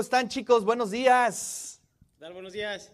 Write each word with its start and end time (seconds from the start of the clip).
¿Cómo 0.00 0.06
están 0.06 0.28
chicos? 0.30 0.64
Buenos 0.64 0.90
días. 0.90 1.78
¿Qué 2.14 2.20
tal? 2.20 2.32
Buenos 2.32 2.54
días. 2.54 2.90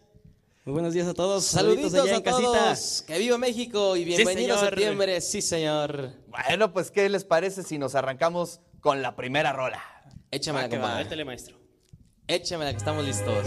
Muy 0.65 0.73
buenos 0.73 0.93
días 0.93 1.07
a 1.07 1.15
todos. 1.15 1.45
Saluditos 1.45 1.93
Saluditos 1.93 2.05
allá 2.05 2.15
a 2.15 2.17
en 2.17 2.23
casita. 2.25 2.65
todos. 2.65 3.05
Que 3.07 3.19
viva 3.21 3.39
México 3.39 3.97
y 3.97 4.03
bienvenido 4.05 4.57
a 4.57 4.59
señor. 4.59 4.71
septiembre. 4.75 5.21
Sí, 5.21 5.41
señor. 5.41 6.11
Bueno, 6.27 6.73
pues 6.73 6.91
¿qué 6.91 7.09
les 7.09 7.23
parece 7.23 7.63
si 7.63 7.79
nos 7.79 7.95
arrancamos 7.95 8.59
con 8.81 9.03
la 9.03 9.15
primera 9.15 9.53
rola? 9.53 9.81
Échamela, 10.33 10.65
Ah, 10.67 10.69
que 10.69 10.79
va, 10.79 10.83
compadre. 10.83 11.05
métele, 11.05 11.25
maestro. 11.25 11.57
Échamela, 12.27 12.73
que 12.73 12.79
estamos 12.79 13.05
listos. 13.05 13.47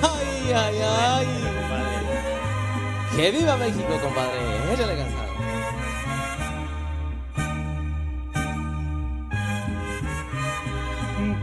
Ay, 0.00 0.52
ay, 0.54 0.78
ay. 0.80 1.26
Compadre. 1.60 3.16
Que 3.16 3.30
viva 3.32 3.56
México, 3.56 3.88
compadre. 4.00 4.72
Échale 4.72 4.96
cansado. 4.96 5.28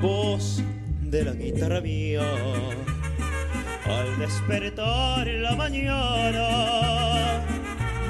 Voz 0.02 0.62
de 1.16 1.24
la 1.24 1.32
guitarra 1.32 1.80
mía. 1.80 2.24
Al 3.86 4.20
despertar 4.20 5.30
en 5.30 5.44
la 5.44 5.56
mañana 5.56 7.42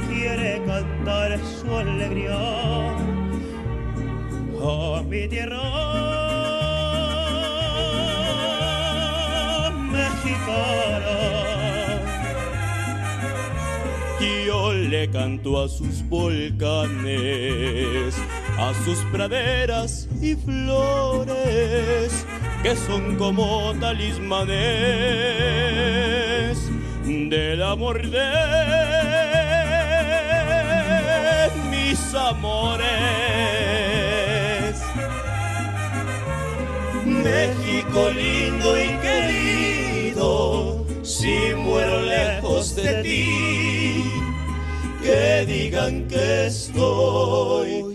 quiere 0.10 0.60
cantar 0.66 1.40
su 1.40 1.76
alegría. 1.76 2.36
A 4.60 5.04
mi 5.08 5.28
tierra 5.28 5.62
mexicana. 10.00 11.16
Yo 14.48 14.74
le 14.74 15.12
canto 15.12 15.64
a 15.64 15.70
sus 15.70 16.02
volcanes, 16.10 18.16
a 18.58 18.74
sus 18.84 18.98
praderas 19.12 20.08
y 20.22 20.36
flores, 20.36 22.26
que 22.66 22.76
son 22.76 23.16
como 23.18 23.76
talismanes 23.80 24.58
del 27.06 27.62
amor 27.62 28.02
de 28.10 28.26
mis 31.70 32.00
amores. 32.16 32.88
México 37.06 38.10
lindo 38.10 38.82
y 38.82 38.88
querido, 39.06 40.84
si 41.04 41.54
muero 41.56 42.02
lejos 42.02 42.76
de 42.76 43.04
ti, 43.04 44.04
que 45.04 45.46
digan 45.46 46.08
que 46.08 46.48
estoy 46.48 47.95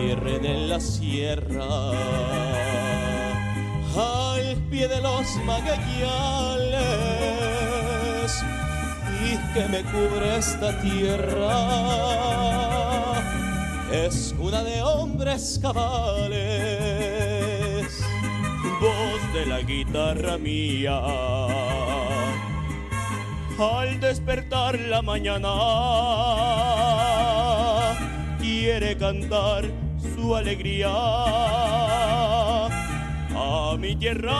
entierren 0.00 0.44
en 0.46 0.68
la 0.68 0.80
sierra 0.80 1.90
al 3.96 4.56
pie 4.70 4.88
de 4.88 5.00
los 5.00 5.36
magallanes 5.44 5.90
y 9.22 9.36
que 9.52 9.68
me 9.68 9.82
cubre 9.82 10.38
esta 10.38 10.80
tierra. 10.80 11.66
Es 13.92 14.34
una 14.38 14.62
de 14.62 14.82
hombres 14.82 15.58
cabales 15.60 16.00
voz 18.80 19.32
de 19.34 19.46
la 19.46 19.60
guitarra 19.60 20.38
mía. 20.38 21.00
Al 23.58 24.00
despertar 24.00 24.78
la 24.80 25.02
mañana 25.02 25.48
quiere 28.38 28.96
cantar 28.96 29.79
su 30.30 30.36
alegría 30.36 30.88
a 33.34 33.76
mi 33.80 33.96
tierra 33.96 34.38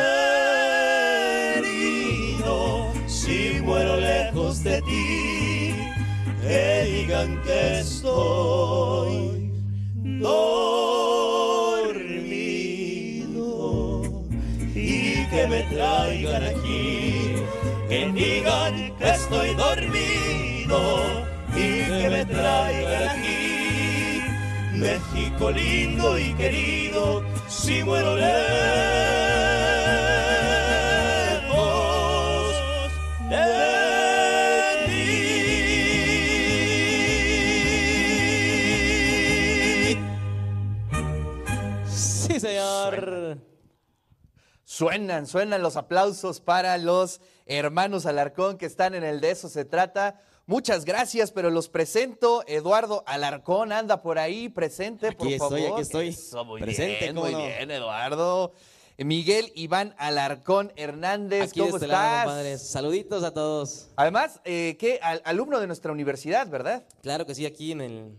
si 3.08 3.62
muero 3.64 3.98
lejos 3.98 4.64
de 4.64 4.80
ti, 4.84 5.74
que 6.44 6.84
digan 6.86 7.42
que 7.42 7.80
estoy 7.80 8.97
digan 18.72 18.96
que 18.98 19.10
estoy 19.10 19.54
dormido 19.56 21.26
y 21.56 21.84
que 21.86 22.10
me 22.10 22.26
traigan 22.26 23.10
aquí. 23.10 24.22
México 24.74 25.52
lindo 25.52 26.18
y 26.18 26.34
querido, 26.36 27.24
si 27.48 27.84
muero 27.84 28.16
lejos 28.16 28.28
de 33.30 33.46
ti. 39.86 39.98
Sí, 41.88 42.40
señor. 42.40 43.40
Suenan, 44.64 45.26
suenan 45.26 45.64
los 45.64 45.76
aplausos 45.76 46.40
para 46.40 46.78
los 46.78 47.20
hermanos 47.48 48.06
Alarcón 48.06 48.58
que 48.58 48.66
están 48.66 48.94
en 48.96 49.04
el 49.04 49.20
de 49.22 49.32
eso 49.32 49.50
se 49.50 49.66
trata. 49.66 50.20
Muchas 50.46 50.86
gracias, 50.86 51.32
pero 51.32 51.50
los 51.50 51.68
presento. 51.70 52.44
Eduardo 52.48 53.04
Alarcón 53.06 53.72
anda 53.72 54.02
por 54.02 54.18
ahí, 54.20 54.48
presente, 54.50 55.12
por 55.12 55.28
Aquí 55.28 55.38
favor. 55.38 55.58
estoy, 55.58 55.72
aquí 55.74 55.82
estoy. 55.82 56.08
Eso, 56.10 56.46
muy 56.46 56.62
Presente, 56.62 57.00
bien, 57.02 57.16
¿cómo 57.16 57.26
muy 57.26 57.34
no? 57.34 57.40
bien, 57.46 57.72
Eduardo. 57.72 58.54
Miguel 59.00 59.52
Iván 59.56 59.94
Alarcón 60.00 60.74
Hernández, 60.76 61.50
Aquí 61.52 61.60
¿cómo 61.60 61.76
este 61.76 61.86
lado, 61.88 62.04
estás? 62.06 62.24
compadre. 62.26 62.58
Saluditos 62.58 63.24
a 63.24 63.32
todos. 63.32 63.90
Además, 63.96 64.40
eh, 64.44 64.76
¿qué? 64.80 65.00
Al- 65.04 65.22
alumno 65.26 65.60
de 65.60 65.68
nuestra 65.68 65.92
universidad, 65.92 66.48
¿verdad? 66.50 66.84
Claro 67.04 67.26
que 67.28 67.36
sí, 67.36 67.46
aquí 67.46 67.74
en 67.74 67.82
el, 67.82 68.18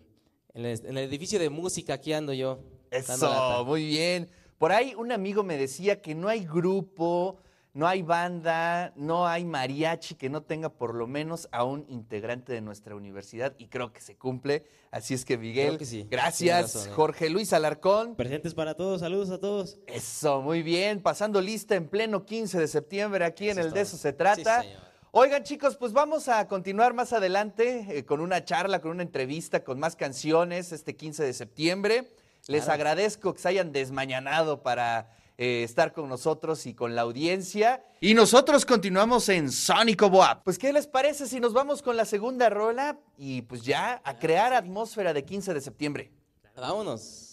en 0.54 0.64
el, 0.66 0.78
en 0.86 0.98
el 0.98 1.04
edificio 1.08 1.38
de 1.40 1.50
música, 1.50 1.94
aquí 1.94 2.12
ando 2.12 2.32
yo. 2.32 2.60
Eso, 2.90 3.64
muy 3.64 3.86
bien. 3.86 4.30
Por 4.58 4.70
ahí 4.70 4.94
un 4.94 5.10
amigo 5.12 5.42
me 5.42 5.56
decía 5.56 6.00
que 6.00 6.14
no 6.14 6.28
hay 6.28 6.44
grupo, 6.44 7.38
no 7.74 7.86
hay 7.86 8.02
banda, 8.02 8.92
no 8.96 9.26
hay 9.28 9.44
mariachi 9.44 10.14
que 10.16 10.28
no 10.30 10.42
tenga 10.42 10.68
por 10.70 10.94
lo 10.94 11.06
menos 11.06 11.48
a 11.52 11.64
un 11.64 11.84
integrante 11.88 12.52
de 12.52 12.60
nuestra 12.60 12.96
universidad 12.96 13.54
y 13.58 13.66
creo 13.68 13.92
que 13.92 14.00
se 14.00 14.16
cumple. 14.16 14.64
Así 14.90 15.14
es 15.14 15.24
que 15.24 15.38
Miguel, 15.38 15.78
que 15.78 15.84
sí. 15.84 16.06
gracias. 16.10 16.74
Razón, 16.74 16.88
¿eh? 16.88 16.92
Jorge 16.94 17.30
Luis 17.30 17.52
Alarcón. 17.52 18.16
Presentes 18.16 18.54
para 18.54 18.74
todos, 18.74 19.00
saludos 19.00 19.30
a 19.30 19.38
todos. 19.38 19.78
Eso, 19.86 20.40
muy 20.42 20.62
bien. 20.62 21.00
Pasando 21.02 21.40
lista 21.40 21.76
en 21.76 21.88
pleno 21.88 22.24
15 22.24 22.58
de 22.58 22.68
septiembre 22.68 23.24
aquí 23.24 23.50
en 23.50 23.58
el 23.58 23.70
De 23.72 23.82
eso 23.82 23.96
se 23.96 24.12
trata. 24.12 24.62
Sí. 24.62 24.68
Oigan 25.10 25.42
chicos, 25.42 25.76
pues 25.76 25.92
vamos 25.92 26.28
a 26.28 26.46
continuar 26.48 26.92
más 26.94 27.12
adelante 27.12 27.86
eh, 27.90 28.04
con 28.04 28.20
una 28.20 28.44
charla, 28.44 28.80
con 28.80 28.90
una 28.90 29.02
entrevista, 29.02 29.64
con 29.64 29.78
más 29.78 29.96
canciones 29.96 30.70
este 30.72 30.96
15 30.96 31.22
de 31.24 31.32
septiembre. 31.32 32.12
Les 32.46 32.64
Claro. 32.64 32.72
agradezco 32.74 33.34
que 33.34 33.40
se 33.40 33.48
hayan 33.48 33.72
desmañanado 33.72 34.62
para 34.62 35.10
eh, 35.38 35.62
estar 35.62 35.92
con 35.92 36.08
nosotros 36.08 36.66
y 36.66 36.74
con 36.74 36.96
la 36.96 37.02
audiencia. 37.02 37.84
Y 38.00 38.14
nosotros 38.14 38.66
continuamos 38.66 39.28
en 39.28 39.52
Sónico 39.52 40.10
Boab. 40.10 40.42
Pues, 40.42 40.58
¿qué 40.58 40.72
les 40.72 40.88
parece 40.88 41.28
si 41.28 41.38
nos 41.38 41.52
vamos 41.52 41.80
con 41.80 41.96
la 41.96 42.04
segunda 42.04 42.50
rola 42.50 42.98
y 43.16 43.42
pues 43.42 43.62
ya 43.62 44.02
a 44.04 44.18
crear 44.18 44.52
atmósfera 44.52 45.14
de 45.14 45.24
15 45.24 45.54
de 45.54 45.60
septiembre? 45.60 46.10
Vámonos. 46.56 47.27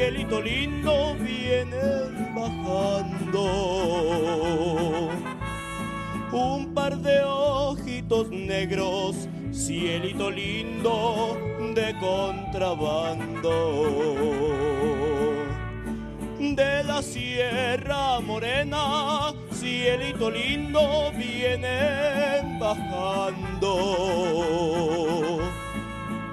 Cielito 0.00 0.40
lindo, 0.40 1.14
vienen 1.18 2.34
bajando. 2.34 3.44
Un 6.32 6.72
par 6.72 6.96
de 6.96 7.22
ojitos 7.22 8.30
negros, 8.30 9.28
cielito 9.52 10.30
lindo 10.30 11.36
de 11.74 11.94
contrabando. 12.00 13.52
De 16.38 16.82
la 16.84 17.02
Sierra 17.02 18.20
Morena, 18.20 19.34
cielito 19.52 20.30
lindo, 20.30 21.12
vienen 21.14 22.58
bajando 22.58 24.20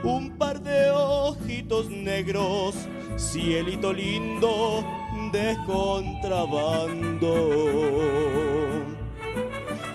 un 0.08 0.38
par 0.38 0.62
de 0.62 0.90
ojitos 0.90 1.90
negros, 1.90 2.76
cielito 3.18 3.92
lindo 3.92 4.84
de 5.32 5.58
contrabando. 5.66 7.34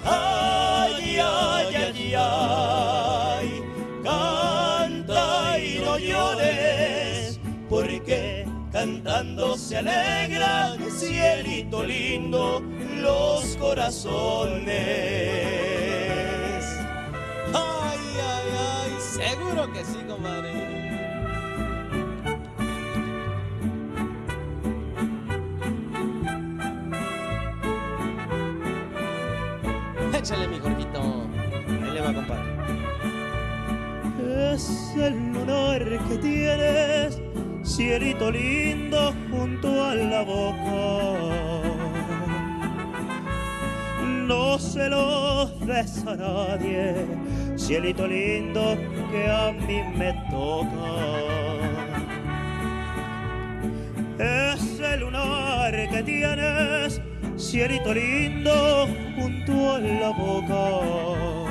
Ay, 0.04 1.18
ay, 1.20 1.74
ay, 1.76 2.14
ay, 2.16 3.62
canta 4.02 5.58
y 5.58 5.80
no 5.84 5.96
llores, 5.98 7.38
porque 7.68 8.44
cantando 8.72 9.56
se 9.56 9.78
alegran, 9.78 10.78
cielito 10.90 11.84
lindo, 11.84 12.62
los 12.96 13.56
corazones. 13.56 14.72
Ay, 17.54 17.98
ay, 18.18 18.48
ay, 18.58 18.92
seguro 19.00 19.72
que 19.72 19.84
sí, 19.84 19.98
compadre. 20.08 20.71
Échale, 30.22 30.46
mi 30.46 30.60
Jorgito. 30.60 31.26
Ahí 31.82 31.90
le 31.94 32.00
va, 32.00 32.14
compadre. 32.14 32.44
Es 34.52 34.94
el 34.96 35.32
lunar 35.32 35.84
que 35.84 36.16
tienes, 36.18 37.20
cielito 37.64 38.30
lindo 38.30 39.12
junto 39.28 39.84
a 39.84 39.96
la 39.96 40.22
boca. 40.22 41.68
No 44.28 44.60
se 44.60 44.88
lo 44.88 45.46
des 45.66 46.06
a 46.06 46.14
nadie, 46.14 47.04
cielito 47.56 48.06
lindo 48.06 48.76
que 49.10 49.28
a 49.28 49.50
mí 49.50 49.82
me 49.98 50.12
toca. 50.30 50.92
Es 54.20 54.78
el 54.78 55.00
lunar 55.00 55.72
que 55.90 56.02
tienes, 56.04 57.00
cielito 57.42 57.92
lindo 57.92 58.88
junto 59.16 59.52
a 59.74 59.78
la 59.78 60.10
boca 60.10 61.42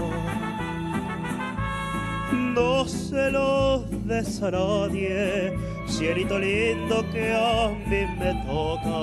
no 2.54 2.86
se 2.86 3.32
lo 3.32 3.86
des 4.06 4.42
a 4.42 4.52
nadie, 4.52 5.54
cielito 5.88 6.38
lindo 6.40 7.04
que 7.12 7.34
a 7.34 7.70
mí 7.88 8.02
me 8.20 8.34
toca. 8.46 9.02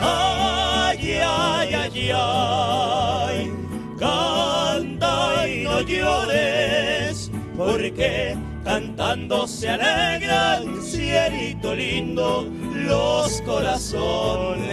Ay, 0.00 1.20
ay, 1.24 1.74
ay, 1.74 2.10
ay, 2.14 3.52
canta 3.98 5.48
y 5.48 5.64
no 5.64 5.80
llores, 5.82 7.30
porque 7.56 8.36
cantando 8.72 9.46
se 9.46 9.68
alegran, 9.68 10.80
cielito 10.82 11.74
lindo, 11.74 12.46
los 12.72 13.42
corazones. 13.42 14.70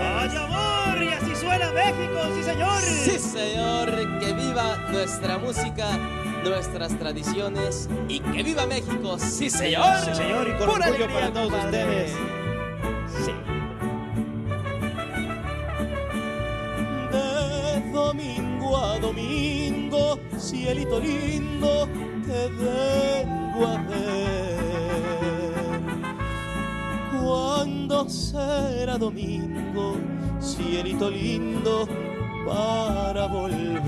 ¡Ay, 0.00 0.36
amor! 0.36 1.02
Y 1.04 1.12
así 1.12 1.36
suena 1.36 1.70
México, 1.70 2.18
sí, 2.34 2.42
señor. 2.42 2.80
Sí, 2.82 3.18
señor, 3.20 4.18
que 4.18 4.32
viva 4.32 4.76
nuestra 4.90 5.38
música, 5.38 5.86
nuestras 6.42 6.98
tradiciones 6.98 7.88
y 8.08 8.18
que 8.18 8.42
viva 8.42 8.66
México. 8.66 9.16
Sí, 9.16 9.48
señor. 9.48 9.94
Sí, 10.04 10.14
señor, 10.16 10.48
y 10.48 10.52
con 10.58 10.70
Pura 10.70 10.86
orgullo 10.88 11.04
alegría, 11.04 11.14
para 11.14 11.32
todos 11.32 11.50
compadre. 11.52 11.84
ustedes. 11.84 12.12
Sí. 13.24 13.32
De 17.12 17.92
domingo 17.92 18.76
a 18.76 18.98
domingo, 18.98 20.18
cielito 20.36 20.98
lindo, 20.98 21.88
te 22.44 22.50
vengo 22.50 23.66
a 23.66 23.78
será 28.08 28.98
domingo, 28.98 29.96
cielito 30.40 31.08
lindo, 31.08 31.88
para 32.46 33.26
volver. 33.26 33.84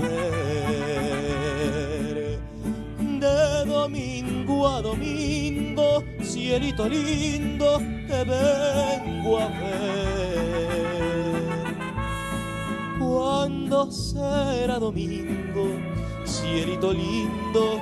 De 3.19 3.65
domingo 3.65 4.67
a 4.67 4.81
domingo, 4.81 6.03
cielito 6.21 6.87
lindo, 6.87 7.77
te 8.07 8.23
vengo 8.23 9.37
a 9.37 9.47
ver. 9.47 9.77
Cuando 12.97 13.91
será 13.91 14.79
domingo, 14.79 15.75
cielito 16.25 16.91
lindo, 16.91 17.81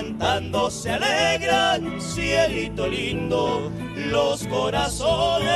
cantando 0.00 0.70
se 0.70 0.92
alegran, 0.92 2.00
cielito 2.00 2.86
lindo, 2.86 3.70
los 3.96 4.46
corazones. 4.46 5.50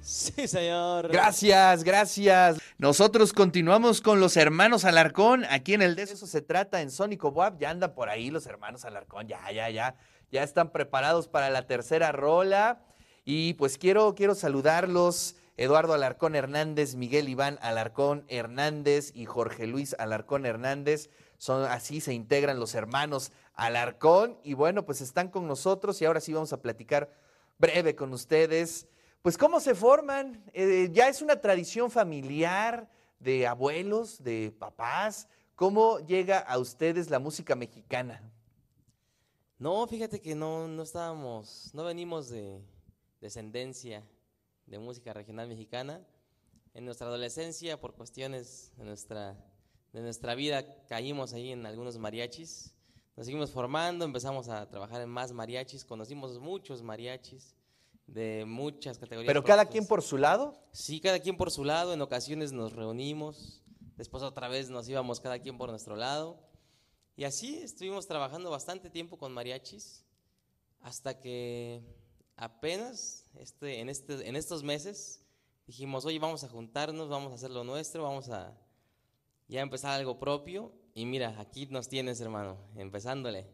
Sí, 0.00 0.46
señor. 0.46 1.08
Gracias, 1.08 1.82
gracias. 1.82 2.58
Nosotros 2.78 3.32
continuamos 3.32 4.00
con 4.00 4.20
los 4.20 4.36
hermanos 4.36 4.84
Alarcón 4.84 5.44
aquí 5.50 5.74
en 5.74 5.82
el 5.82 5.96
de 5.96 6.04
eso 6.04 6.28
se 6.28 6.42
trata 6.42 6.80
en 6.80 6.92
Sónico 6.92 7.32
Boab. 7.32 7.58
Ya 7.58 7.70
andan 7.70 7.92
por 7.92 8.08
ahí 8.08 8.30
los 8.30 8.46
hermanos 8.46 8.84
Alarcón, 8.84 9.26
ya, 9.26 9.50
ya, 9.50 9.68
ya. 9.70 9.96
Ya 10.30 10.44
están 10.44 10.70
preparados 10.70 11.26
para 11.26 11.50
la 11.50 11.66
tercera 11.66 12.12
rola. 12.12 12.84
Y 13.24 13.54
pues 13.54 13.78
quiero, 13.78 14.14
quiero 14.14 14.36
saludarlos. 14.36 15.34
Eduardo 15.58 15.92
Alarcón 15.92 16.36
Hernández, 16.36 16.94
Miguel 16.94 17.28
Iván 17.28 17.58
Alarcón 17.60 18.24
Hernández 18.28 19.10
y 19.12 19.24
Jorge 19.24 19.66
Luis 19.66 19.96
Alarcón 19.98 20.46
Hernández. 20.46 21.10
Son 21.36 21.64
así 21.64 22.00
se 22.00 22.14
integran 22.14 22.60
los 22.60 22.76
hermanos 22.76 23.32
Alarcón. 23.54 24.38
Y 24.44 24.54
bueno, 24.54 24.86
pues 24.86 25.00
están 25.00 25.30
con 25.30 25.48
nosotros 25.48 26.00
y 26.00 26.04
ahora 26.04 26.20
sí 26.20 26.32
vamos 26.32 26.52
a 26.52 26.62
platicar 26.62 27.10
breve 27.58 27.96
con 27.96 28.12
ustedes. 28.12 28.86
Pues 29.20 29.36
cómo 29.36 29.58
se 29.58 29.74
forman. 29.74 30.44
Eh, 30.52 30.90
ya 30.92 31.08
es 31.08 31.22
una 31.22 31.40
tradición 31.40 31.90
familiar 31.90 32.88
de 33.18 33.48
abuelos, 33.48 34.22
de 34.22 34.54
papás. 34.56 35.26
¿Cómo 35.56 35.98
llega 35.98 36.38
a 36.38 36.56
ustedes 36.58 37.10
la 37.10 37.18
música 37.18 37.56
mexicana? 37.56 38.22
No, 39.58 39.88
fíjate 39.88 40.20
que 40.20 40.36
no, 40.36 40.68
no 40.68 40.84
estábamos, 40.84 41.72
no 41.74 41.82
venimos 41.82 42.28
de 42.28 42.60
descendencia 43.20 44.04
de 44.68 44.78
música 44.78 45.12
regional 45.12 45.48
mexicana. 45.48 46.06
En 46.74 46.84
nuestra 46.84 47.08
adolescencia, 47.08 47.80
por 47.80 47.94
cuestiones 47.94 48.72
de 48.76 48.84
nuestra, 48.84 49.36
de 49.92 50.00
nuestra 50.00 50.34
vida, 50.34 50.64
caímos 50.86 51.32
ahí 51.32 51.50
en 51.50 51.66
algunos 51.66 51.98
mariachis. 51.98 52.74
Nos 53.16 53.26
seguimos 53.26 53.50
formando, 53.50 54.04
empezamos 54.04 54.48
a 54.48 54.68
trabajar 54.68 55.00
en 55.02 55.08
más 55.08 55.32
mariachis, 55.32 55.84
conocimos 55.84 56.38
muchos 56.38 56.82
mariachis 56.82 57.56
de 58.06 58.44
muchas 58.46 58.98
categorías. 58.98 59.28
Pero 59.28 59.42
cada 59.42 59.66
quien 59.66 59.86
por 59.86 60.02
su 60.02 60.18
lado. 60.18 60.56
Sí, 60.72 61.00
cada 61.00 61.18
quien 61.18 61.36
por 61.36 61.50
su 61.50 61.64
lado, 61.64 61.92
en 61.94 62.00
ocasiones 62.00 62.52
nos 62.52 62.72
reunimos, 62.74 63.62
después 63.96 64.22
otra 64.22 64.48
vez 64.48 64.70
nos 64.70 64.88
íbamos 64.88 65.20
cada 65.20 65.40
quien 65.40 65.58
por 65.58 65.70
nuestro 65.70 65.96
lado. 65.96 66.38
Y 67.16 67.24
así 67.24 67.58
estuvimos 67.58 68.06
trabajando 68.06 68.50
bastante 68.50 68.88
tiempo 68.88 69.18
con 69.18 69.32
mariachis, 69.32 70.04
hasta 70.80 71.18
que 71.18 71.82
apenas 72.38 73.26
este, 73.34 73.80
en, 73.80 73.88
este, 73.88 74.26
en 74.28 74.36
estos 74.36 74.62
meses 74.62 75.20
dijimos, 75.66 76.06
oye, 76.06 76.18
vamos 76.18 76.44
a 76.44 76.48
juntarnos, 76.48 77.08
vamos 77.08 77.32
a 77.32 77.34
hacer 77.34 77.50
lo 77.50 77.64
nuestro, 77.64 78.04
vamos 78.04 78.30
a 78.30 78.56
ya 79.48 79.60
empezar 79.60 79.92
algo 79.92 80.18
propio. 80.18 80.72
Y 80.94 81.04
mira, 81.04 81.34
aquí 81.38 81.66
nos 81.66 81.88
tienes, 81.88 82.20
hermano, 82.20 82.56
empezándole. 82.76 83.46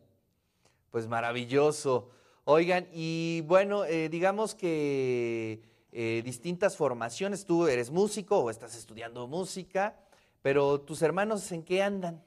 Pues 0.91 1.09
maravilloso. 1.09 2.11
Oigan, 2.45 2.87
y 2.93 3.43
bueno, 3.47 3.85
eh, 3.85 4.09
digamos 4.09 4.55
que 4.55 5.62
eh, 5.93 6.23
distintas 6.25 6.76
formaciones, 6.76 7.45
tú 7.45 7.67
eres 7.67 7.91
músico 7.91 8.38
o 8.38 8.50
estás 8.50 8.76
estudiando 8.76 9.26
música, 9.26 9.99
pero 10.43 10.81
tus 10.81 11.03
hermanos 11.03 11.50
en 11.53 11.62
qué 11.62 11.83
andan? 11.83 12.23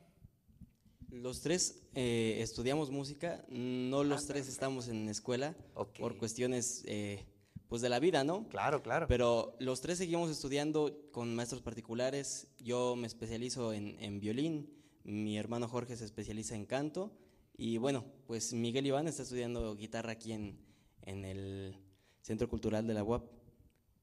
Los 1.22 1.42
tres 1.42 1.82
eh, 1.96 2.38
estudiamos 2.42 2.92
música, 2.92 3.44
no 3.50 4.04
los 4.04 4.28
tres 4.28 4.48
estamos 4.48 4.88
en 4.88 5.10
escuela 5.10 5.56
por 6.00 6.18
cuestiones 6.18 6.84
eh, 6.86 7.26
pues 7.68 7.82
de 7.82 7.90
la 7.90 8.00
vida, 8.00 8.24
¿no? 8.24 8.48
Claro, 8.50 8.84
claro. 8.84 9.08
Pero 9.08 9.56
los 9.60 9.82
tres 9.82 9.98
seguimos 9.98 10.30
estudiando 10.30 11.10
con 11.12 11.36
maestros 11.36 11.62
particulares. 11.62 12.48
Yo 12.60 12.96
me 12.96 13.08
especializo 13.08 13.74
en, 13.74 13.98
en 14.00 14.20
violín, 14.20 14.70
mi 15.04 15.38
hermano 15.38 15.68
Jorge 15.68 15.96
se 15.98 16.06
especializa 16.06 16.56
en 16.56 16.66
canto 16.66 17.12
y 17.58 17.78
bueno, 17.78 18.06
pues 18.28 18.54
Miguel 18.54 18.86
Iván 18.86 19.08
está 19.08 19.24
estudiando 19.24 19.76
guitarra 19.76 20.12
aquí 20.12 20.34
en, 20.34 20.60
en 21.02 21.26
el 21.26 21.78
Centro 22.22 22.48
Cultural 22.48 22.86
de 22.86 22.94
la 22.94 23.04
UAP. 23.04 23.24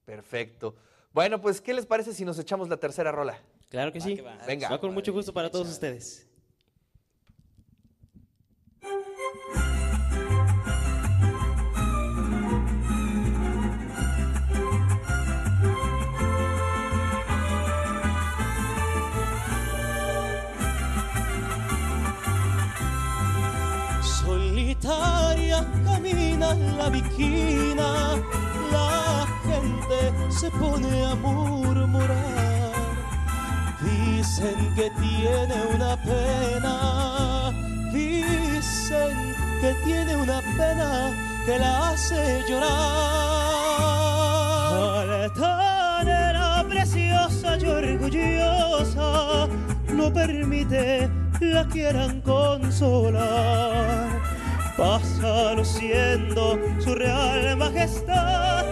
Perfecto. 0.03 0.75
Bueno, 1.13 1.41
pues, 1.41 1.61
¿qué 1.61 1.73
les 1.73 1.85
parece 1.85 2.13
si 2.13 2.25
nos 2.25 2.37
echamos 2.39 2.67
la 2.67 2.77
tercera 2.77 3.11
rola? 3.11 3.41
Claro 3.69 3.93
que 3.93 4.01
sí. 4.01 4.15
que 4.15 4.21
va. 4.21 4.37
Venga. 4.45 4.69
Va 4.69 4.81
con 4.81 4.93
mucho 4.93 5.13
gusto 5.13 5.33
para 5.33 5.49
todos 5.49 5.69
ustedes. 5.69 6.27
La 26.77 26.89
viquina, 26.89 28.15
la 28.71 29.25
gente 29.47 30.13
se 30.29 30.51
pone 30.51 31.05
a 31.05 31.15
murmurar. 31.15 32.73
Dicen 33.81 34.73
que 34.75 34.91
tiene 34.91 35.55
una 35.75 35.97
pena, 35.97 37.51
dicen 37.91 39.35
que 39.61 39.73
tiene 39.83 40.15
una 40.17 40.41
pena 40.57 41.11
que 41.45 41.59
la 41.59 41.89
hace 41.89 42.43
llorar. 42.47 43.65
Altanera 45.25 46.65
preciosa 46.67 47.57
y 47.57 47.65
orgullosa 47.65 49.47
no 49.93 50.11
permite 50.11 51.09
la 51.39 51.65
quieran 51.67 52.21
consolar. 52.21 54.24
Pasa 54.77 55.53
luciendo 55.53 56.59
su 56.79 56.93
real 56.95 57.55
majestad, 57.55 58.65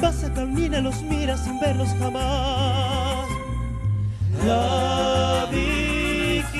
pasa, 0.00 0.32
camina, 0.32 0.80
los 0.80 1.02
mira 1.02 1.36
sin 1.36 1.58
verlos 1.58 1.88
jamás. 1.98 3.28
La 4.46 5.48
viquina 5.50 6.52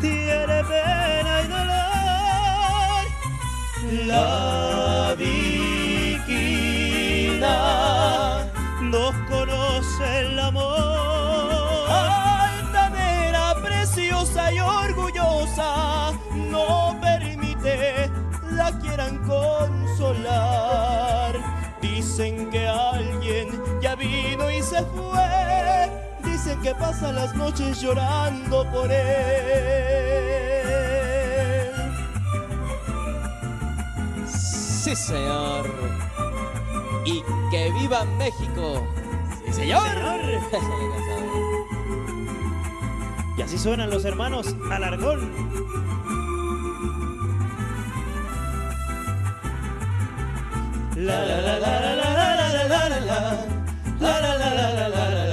tiene 0.00 0.64
pena 0.64 1.42
y 1.44 1.48
dolor. 1.48 3.04
La 4.06 5.14
viquina 5.18 5.40
se 24.80 24.86
fue. 24.86 25.90
Dicen 26.24 26.60
que 26.60 26.74
pasa 26.74 27.12
las 27.12 27.34
noches 27.34 27.80
llorando 27.80 28.70
por 28.70 28.90
él. 28.90 29.00
Sí, 34.26 34.96
señor. 34.96 35.70
Y 37.04 37.22
que 37.50 37.70
viva 37.72 38.04
México. 38.18 38.86
Sí, 39.46 39.52
señor. 39.52 39.82
Y 43.36 43.42
así 43.42 43.56
suenan 43.56 43.88
los 43.88 44.04
hermanos 44.04 44.54
Alargón. 44.70 45.30
La 50.94 51.24
la 51.24 51.40
la 51.40 51.58
la 51.58 51.80
la 51.80 51.94
la 51.96 52.14
la 52.14 52.34
la 52.34 52.34
la 52.36 52.50
la 52.50 52.50
la 52.50 52.68
la 52.68 52.88
la 52.88 52.88
la 52.88 53.00
la 53.00 53.49
la 54.00 54.18
la 54.20 54.34
la 54.38 54.48
la 54.54 54.88
la 54.88 54.88
la 54.88 55.29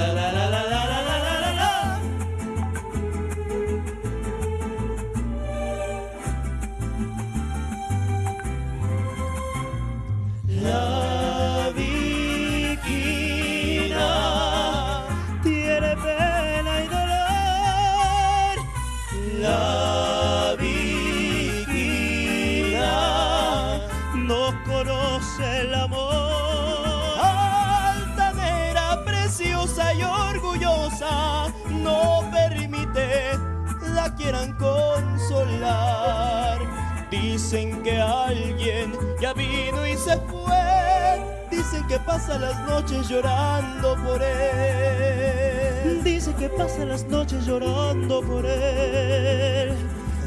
Dicen 37.37 37.83
que 37.83 37.95
alguien 37.95 38.97
ya 39.21 39.31
vino 39.31 39.85
y 39.85 39.95
se 39.95 40.17
fue. 40.21 41.21
Dicen 41.51 41.85
que 41.85 41.99
pasa 41.99 42.39
las 42.39 42.67
noches 42.67 43.07
llorando 43.07 43.95
por 44.03 44.23
él. 44.23 46.03
Dicen 46.03 46.33
que 46.33 46.49
pasa 46.49 46.83
las 46.83 47.03
noches 47.03 47.45
llorando 47.45 48.23
por 48.23 48.43
él. 48.43 49.71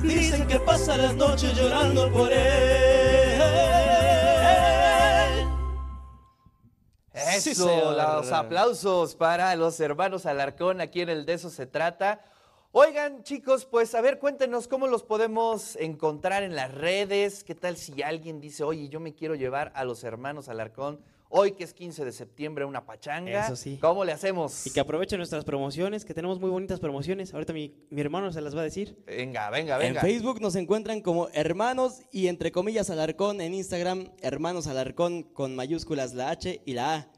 Dicen 0.05 0.47
que 0.47 0.61
pasa 0.61 0.97
las 0.97 1.17
noches 1.17 1.53
llorando 1.57 2.13
por 2.13 2.33
él. 2.33 3.41
Eso, 7.13 7.55
Sí, 7.55 7.81
los 7.97 8.31
aplausos 8.31 9.17
para 9.17 9.57
los 9.57 9.81
hermanos 9.81 10.27
Alarcón, 10.27 10.81
aquí 10.81 11.01
en 11.01 11.09
el 11.09 11.27
De 11.27 11.33
Eso 11.33 11.51
Se 11.51 11.67
Trata. 11.67 12.21
Oigan, 12.73 13.25
chicos, 13.25 13.65
pues 13.67 13.97
a 13.97 14.01
ver, 14.01 14.21
cuéntenos 14.21 14.69
cómo 14.69 14.87
los 14.87 15.03
podemos 15.03 15.75
encontrar 15.75 16.45
en 16.45 16.55
las 16.55 16.73
redes. 16.73 17.43
¿Qué 17.43 17.57
tal 17.57 17.77
si 17.77 18.01
alguien 18.03 18.41
dice, 18.41 18.63
oye, 18.63 18.89
yo 18.89 19.01
me 19.01 19.13
quiero 19.13 19.35
llevar 19.35 19.73
a 19.75 19.85
los 19.85 20.05
hermanos 20.05 20.49
Alarcón 20.49 21.01
hoy 21.31 21.53
que 21.53 21.65
es 21.65 21.75
15 21.75 22.05
de 22.05 22.13
septiembre 22.13 22.65
una 22.65 22.87
pachanga? 22.87 23.45
Eso 23.45 23.57
sí. 23.57 23.77
¿Cómo 23.81 24.05
le 24.05 24.13
hacemos? 24.13 24.69
Y 24.69 24.71
que 24.71 24.79
aprovechen 24.79 25.19
nuestras 25.19 25.45
promociones, 25.45 26.05
que 26.05 26.15
tenemos 26.15 26.39
muy 26.39 26.49
bonitas 26.49 26.79
promociones. 26.79 27.35
Ahorita 27.35 27.53
mi, 27.53 27.75
mi 27.91 28.01
hermano 28.03 28.33
se 28.33 28.41
las 28.41 28.55
va 28.55 28.61
a 28.61 28.65
decir. 28.65 28.97
Venga, 29.05 29.51
venga, 29.51 29.75
En 29.75 29.81
venga. 29.81 30.01
Facebook 30.01 30.41
nos 30.41 30.55
encuentran 30.55 31.01
como 31.01 31.29
Hermanos 31.33 32.03
y 32.13 32.29
entre 32.29 32.53
comillas 32.53 32.89
Alarcón. 32.89 33.41
En 33.41 33.53
Instagram, 33.53 34.13
Hermanos 34.23 34.69
Alarcón 34.69 35.25
con 35.25 35.57
mayúsculas 35.57 36.15
la 36.15 36.31
H 36.31 36.63
y 36.65 36.75
la 36.75 36.95
A. 36.95 37.09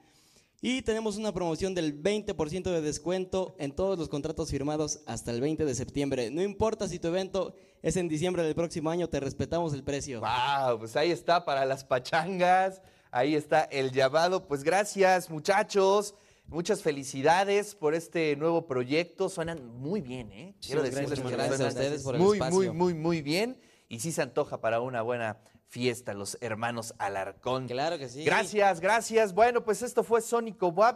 Y 0.64 0.82
tenemos 0.82 1.16
una 1.16 1.32
promoción 1.32 1.74
del 1.74 2.00
20% 2.00 2.62
de 2.62 2.80
descuento 2.80 3.56
en 3.58 3.72
todos 3.72 3.98
los 3.98 4.08
contratos 4.08 4.48
firmados 4.48 5.00
hasta 5.06 5.32
el 5.32 5.40
20 5.40 5.64
de 5.64 5.74
septiembre. 5.74 6.30
No 6.30 6.40
importa 6.40 6.86
si 6.86 7.00
tu 7.00 7.08
evento 7.08 7.56
es 7.82 7.96
en 7.96 8.06
diciembre 8.06 8.44
del 8.44 8.54
próximo 8.54 8.88
año, 8.88 9.08
te 9.08 9.18
respetamos 9.18 9.74
el 9.74 9.82
precio. 9.82 10.20
Wow, 10.20 10.78
pues 10.78 10.94
ahí 10.94 11.10
está 11.10 11.44
para 11.44 11.64
las 11.64 11.82
pachangas. 11.82 12.80
Ahí 13.10 13.34
está 13.34 13.64
el 13.64 13.90
llamado. 13.90 14.46
Pues 14.46 14.62
gracias, 14.62 15.30
muchachos. 15.30 16.14
Muchas 16.46 16.80
felicidades 16.80 17.74
por 17.74 17.96
este 17.96 18.36
nuevo 18.36 18.64
proyecto. 18.64 19.28
Suenan 19.28 19.66
muy 19.66 20.00
bien, 20.00 20.30
¿eh? 20.30 20.54
Quiero 20.64 20.82
decirles 20.82 21.08
gracias, 21.10 21.28
que 21.28 21.36
gracias 21.36 21.60
a 21.60 21.68
ustedes 21.70 22.02
por 22.04 22.14
el 22.14 22.20
muy, 22.20 22.36
espacio. 22.36 22.56
muy, 22.56 22.70
muy, 22.70 22.94
muy 22.94 23.20
bien. 23.20 23.58
Y 23.88 23.98
sí 23.98 24.12
se 24.12 24.22
antoja 24.22 24.60
para 24.60 24.80
una 24.80 25.02
buena 25.02 25.40
fiesta, 25.72 26.12
los 26.12 26.36
hermanos 26.42 26.94
Alarcón. 26.98 27.66
Claro 27.66 27.96
que 27.98 28.06
sí. 28.06 28.24
Gracias, 28.24 28.78
gracias. 28.78 29.32
Bueno, 29.32 29.64
pues 29.64 29.80
esto 29.80 30.04
fue 30.04 30.20
Sónico 30.20 30.70
Boab. 30.70 30.90